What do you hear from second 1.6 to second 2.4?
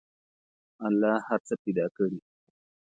پیدا کړي.